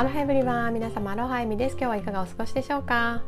[0.00, 1.72] アロハエブリワン皆様アロハエミです。
[1.72, 3.20] 今日はいかがお過ごしでしょうか？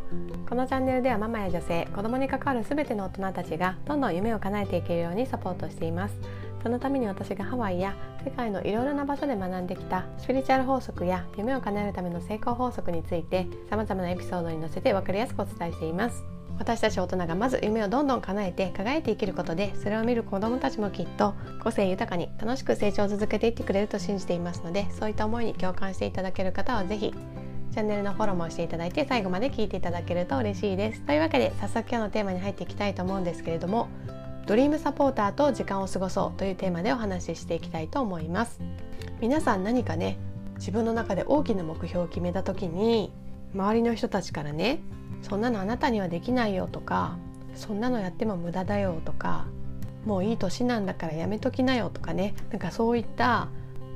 [0.49, 6.15] このチャンネルではママや女性子供に関わるすべての大人たちがどんどん夢を叶えていけるようにサポートしています。
[6.63, 7.95] そのために私がハワイや
[8.25, 16.25] 世界のいろいろな場所で学んできたスピリチュアル法則や夢を叶えるための成功法則について様々なエピソードに載せて分かりやすくお伝えしています。
[16.59, 27.15] 私たち大人がまず夢をどんどん叶えて輝いて生きることでそれを見る子どもたちもきっと個性豊かに楽しく成長を続けていってくれると信じていますのでそういった思いに共感していただける方は是非
[27.73, 31.01] チャンネルのフォローもしていただいて最後まで聞いていただけると嬉しいです。
[31.01, 33.89] というわけで早速今日のテーマに入っていきたいと思うんですけれども
[34.47, 38.61] ドリームサポーターと時間を過ごそうというテーマでお話ししていきたいと思います。
[39.21, 40.19] 皆さん何かね
[40.57, 43.11] 自分の中で大きな目標を決めた時に
[43.55, 44.81] 周りの人たちからね
[45.23, 47.17] そんなのあなたにはできないよとか
[47.55, 49.47] そんなのやっても無駄だよとか
[50.05, 53.49] もういい年なんだからやめときなよとかねなんかそういった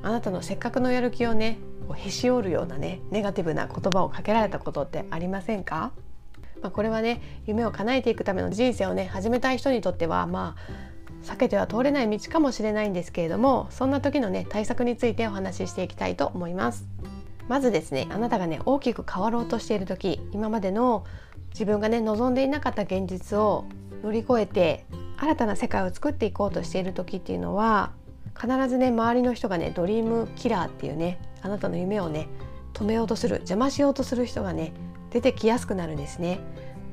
[0.03, 1.59] あなたのせっかくのやる気をね
[1.95, 5.91] へし折るようなねネガティブな言葉をかけられたことってありませんか、
[6.61, 10.87] まあ、これはね夢を叶えていくための人生をね始めたい人にとってはまあ
[11.23, 16.85] 避けては通れない道かもしれないんですけれどもそんな時のね対策についてお話ししていきたいと思います。
[17.47, 21.05] まずですねあなたがね大きく変わろうとしている時今までの
[21.51, 23.65] 自分がね望んでいなかった現実を
[24.03, 24.85] 乗り越えて
[25.17, 27.91] 新たな世界を作っていこうとしている時っていうのは
[28.39, 32.27] 必ずね周りの人がねドリームキラーっていうねあなたの夢をね
[32.73, 34.73] 止めようとする邪魔しようとする人がね
[35.09, 36.39] 出てきやすくなるんですね。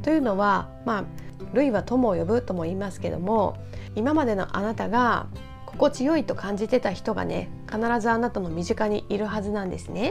[0.02, 1.04] というのはまあ
[1.52, 3.56] 類は友を呼ぶとも言いますけども
[3.94, 5.26] 今までのあなたが
[5.66, 10.10] 心地よいと感じてた人がね必ずあなたの身近にいるはずなんですね。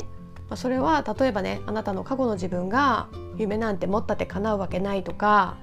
[0.50, 5.58] まあ、それは例えばねあなたの過去の自分が夢なんて持ったって叶うわけないとか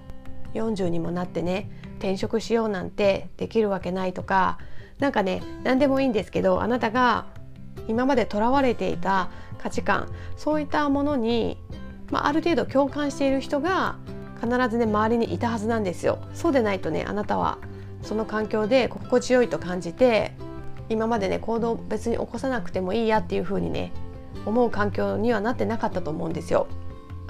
[0.55, 4.59] 40にもなってね転職しようなんてできるわけないとか
[4.99, 7.27] 何かね何でもいいんですけどあなたが
[7.89, 11.59] 今までとらわれていた価値観そういったものに、
[12.11, 13.99] まあ、ある程度共感している人が
[14.43, 16.19] 必ずね周りにいたはずなんですよ。
[16.33, 17.59] そうでないとねあなたは
[18.03, 20.33] その環境で心地よいと感じて
[20.89, 23.93] 今までね行動別に起こさなくてもいいやっていう風にね
[24.47, 26.67] 思う環境にはなってなかったと思うんですよ。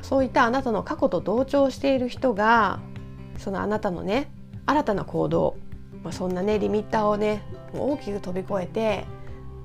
[0.03, 2.81] そういったあなたの過去と同調している人が
[3.39, 4.31] そのあなたのね
[4.67, 5.57] 新たな行動、
[6.03, 7.43] まあ、そんなねリミッターをね
[7.75, 9.05] 大きく飛び越えて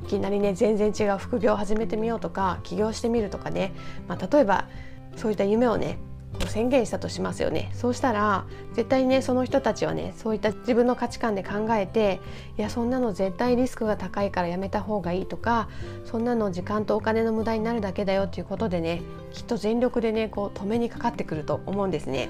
[0.03, 3.73] いきなりね全然違う副業を始めてみようとか起業してみるとかね、
[4.07, 4.67] まあ、例えば
[5.15, 5.99] そういった夢をね
[6.47, 12.19] 宣言したとしますよねそうしたら絶対にねその人たちはねそういった自分の価値観で考えて
[12.57, 15.69] いやそんなの絶対リスクが高いからやめた方がいいとか
[16.05, 19.01] そんなの時間とお金の無駄になるだけだよっていうことでね
[19.33, 22.29] きっと全力でねこう止めにかかってくると思うんですね。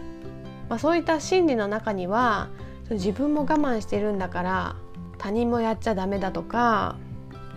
[0.69, 2.49] まあ、そういった心理の中には
[2.89, 4.75] 自分も我慢してるんだから
[5.17, 6.95] 他人もやっちゃダメだとか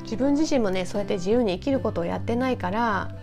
[0.03, 3.15] 自分自身もねそうやって自由に生きることをやってないから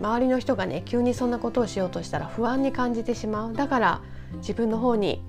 [0.00, 4.00] 周りの人がね急にそんなことをしようとしたら不安に感じてしまうだから
[4.38, 5.22] 自分の方に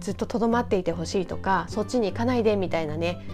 [0.00, 3.24] ずっととどまっていてほしいとかそっちに行かないでみたいなね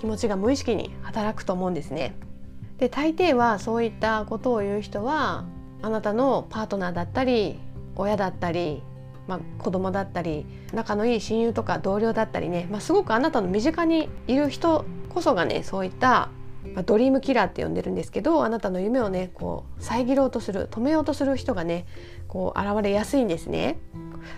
[0.00, 2.14] 気持ちが無意識に働くと思うんですね。
[2.78, 5.46] で大抵はそういったことを言う人は
[5.80, 7.58] あなたのパートナーだったり
[7.94, 8.82] 親だったり、
[9.26, 10.44] まあ、子供だったり
[10.74, 16.28] 仲のいい親友とか同僚だったりね、まあ、すごくあなたの身近にいる人こそがねそういった
[16.74, 21.86] まあ、ドリームキラーって呼んでるんですけどあなたの夢をねこう遮ろうとする止めようとする人がね
[22.28, 23.78] こう現れやすいんですね。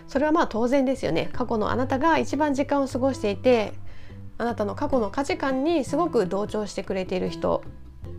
[0.07, 3.73] それはまあ当然ですよね過去のあなたが一番時間を過ごしていて
[4.37, 7.63] あなたの過去の価値観にすごく同調してくれている人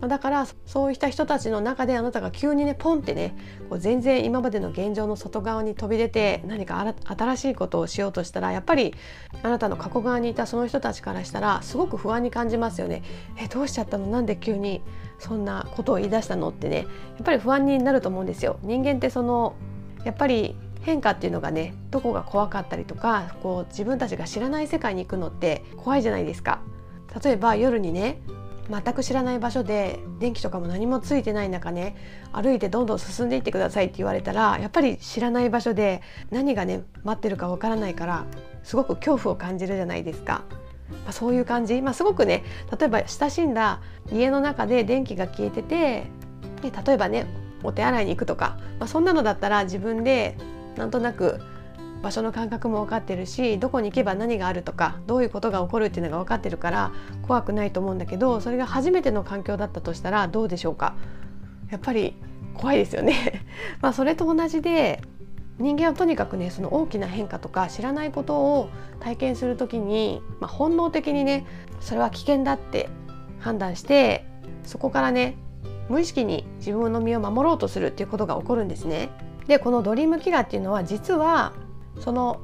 [0.07, 3.35] だからそういった人たちの中であなたが急にねポンってね
[3.69, 8.95] こう全然今までの現状の外側に飛び出て何か新しいことをしようとしたらやっぱり
[9.43, 13.03] あなたの過去側にいたその人たちからしたらすごく不安に感じますよね。
[13.37, 14.07] えどうしちゃったの？
[14.07, 14.81] なんで急に
[15.17, 16.49] そんなことを言い出したの？
[16.49, 16.87] ってねやっ
[17.25, 18.57] ぱり不安になると思うんですよ。
[18.63, 19.55] 人間ってその
[20.05, 26.61] やっぱり変化っていうのがねどこが怖かったりとかこう自分たちが知らない世界に行くのって怖いじゃないですか。
[27.23, 28.21] 例えば夜にね
[28.69, 31.95] 全く知らない場所で電気とかも何もついてない中ね
[32.31, 38.25] 歩いてどんどん進んでいってくださいって言われたらやっぱり知らない場所で何がね待ってるかわからないから
[38.63, 40.43] すごく恐怖を感じるじゃないですか。
[41.03, 42.43] まあ、そういう感じ、まあ、すごくね
[42.77, 43.79] 例えば親しんだ
[44.11, 46.07] 家の中で電気が消えてて
[46.63, 47.27] で例えばね
[47.63, 50.35] お手洗いに行くとか、まあ、そんなのだったら自分で
[50.77, 51.41] なんとなく
[52.01, 56.91] 場所の感覚も分かってるしどこに行けば何があるとかどういうことが起こるっていうのが分かってるから
[57.23, 60.95] 怖くないと思うんだけどそれが初めての環境だったとしたらどうでしょうか？
[61.69, 62.15] やっぱり
[62.55, 63.45] 怖いですよね
[63.81, 65.01] まあそれと同じで
[65.59, 68.69] 人間はとにかくねその大きな変化とか知らないことを
[69.01, 71.45] 体験する時に、まあ、本能的にね
[71.81, 72.89] それは危険だって
[73.39, 74.25] 判断して
[74.63, 75.35] そこからね
[75.89, 79.09] 無意識に自分の身を守ろうとするっていうことが起こるんですね。
[79.47, 81.53] でこのドリームキラーっていうのは実は
[81.99, 82.39] その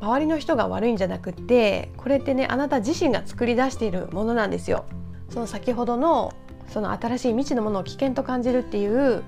[0.00, 4.84] 周りの人が悪いんじゃなくてこれってねあなた自身が作り出しているものなんですよ。
[5.30, 6.34] その先ほどの
[6.68, 9.22] その新しい未知のものを危険と感じるっていう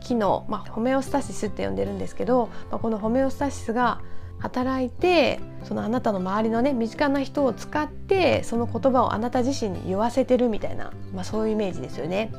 [0.00, 4.00] 機能、まあ、ホメオスタシスって呼んでるんですけど、まあ、このホメオスタシスが
[4.38, 12.32] 働いてそのあなたの周りのね身近な人を使ってその言葉をあなた自身に言わせてるみたいな、まあ、そういうイメージですよね。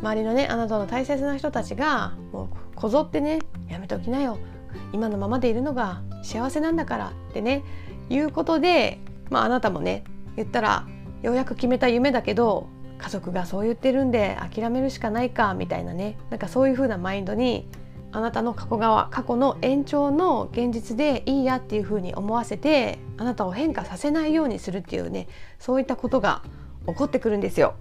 [0.00, 3.38] 周りのねあなたの大切な人たちがもうこぞってね
[3.68, 4.38] やめておきなよ
[4.92, 7.62] 今のままでいるのが幸せなんだからってね
[8.10, 8.98] いうことで、
[9.30, 10.04] まあ、あなたもね
[10.36, 10.86] 言ったら
[11.22, 12.68] ようやく決めた夢だけど
[12.98, 17.68] 家族がそう言ってるんで諦めるしかないかみたいなねなんかそういう風なマインドに
[18.12, 25.26] あなたの過去側過去の延長の現実でいいやっていう風に思わせてあなたを変化させないようにするっていうね
[25.58, 26.42] そういったことが
[26.86, 27.74] 起こってくるんですよ。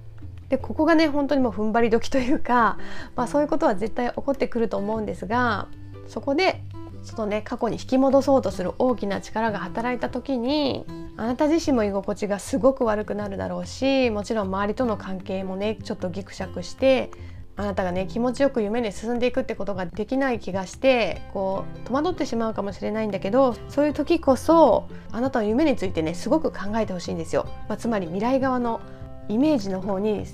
[0.50, 2.78] でここがね本当にもう踏ん張り時というか、
[3.16, 5.68] まあ、そういうことは絶対起こってくると思うんですが
[6.08, 6.64] そこで
[7.04, 10.86] そのね過去に引き戻そうとする大きな力が働いた時に
[11.18, 17.12] あなた自身も居心地がすごく悪くなるだろうしもちろん周りとの関係もねちょっとギクシャクして
[17.56, 28.82] あなたがね気持ちよく夢に進んでいくってことができない気がしてこう戸惑ってしまうかもしれないんだけどそういう時こそあなたの夢についてねすごく考えてほしいんですよ、まあ、つまり未来側の
[29.30, 30.26] イメージの方に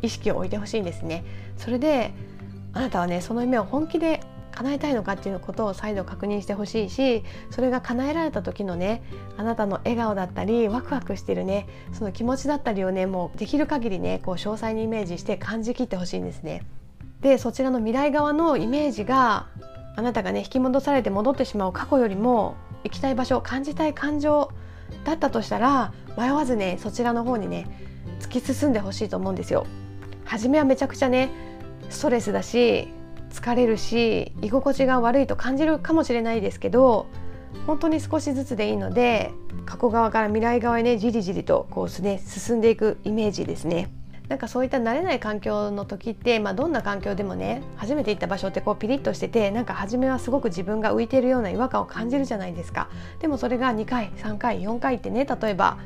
[0.00, 1.24] 意識を置いてほしいんですね。
[1.56, 2.12] それで
[2.72, 4.20] あなたはねその夢を本気で
[4.56, 9.02] 叶えたいのかっていうことを再度確認してほしいしそれが叶えられた時のね
[9.36, 16.64] あなたの笑顔だったりワクワクしてるねその気持ちだったりをねもうできる限りねこう詳細にイメージして感じきってほしいんですね。
[17.20, 19.46] でそちらの未来側のイメージが
[19.96, 24.50] あなたがね引き戻されて戻ってしまう過去よりも行きたい場所感じたい感情
[25.04, 27.66] だったとしたら迷わずねそちらの方にね
[28.20, 29.66] 突き進んでほしいと思うんですよ。
[30.24, 31.30] 初めはめちゃくちゃね
[31.88, 32.88] ストレスだし
[33.30, 37.06] 疲れるし居心地が悪いと感じるかもしれないですけど
[37.66, 39.32] 本当に少しずつでいいので
[39.64, 43.90] 過去側から未来側へねじりじりとこう、ね、進んでいくイメージですね。
[44.28, 52.88] なんかそういった慣れない環境の時って、まあ、どんな環境でもね初めて行った場所ってこうピリッとしててなんか初めはすごく自分が浮いているような違和感を感じるじゃないですか
[53.20, 55.78] でもそれが2回3回4回ってね例えば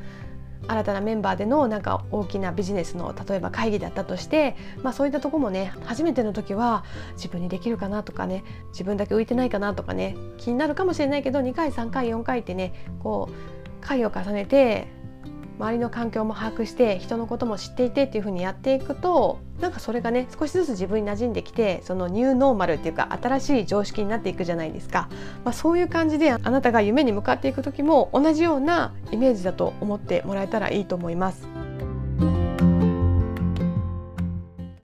[0.67, 6.83] 新たなメンバーでのなんか大きなビジネスの例えば会議だったとして、まあ、そういったとこもね初めての時は
[7.15, 14.87] 自分にできるかなとかね自分だけ浮いてないかなとかね気になるかもしれないけど2回3回4回ってねこう回を重ねて
[15.61, 25.07] 周りの環境も把握して人のことも知っていてっていう風にやっていくとなんかそれがね少しずつ自分に馴染んできてそのニューノーマルっていうか新しい常識になっていくじゃないですか、
[25.45, 31.70] まあ、そういう感じであなたが夢に向かっていく時も同じようなイメージだと思ってもらえたらいいと思います。